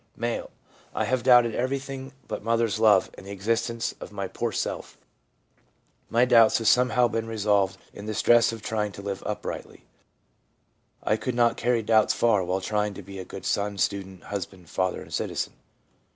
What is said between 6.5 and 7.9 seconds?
have somehow been resolved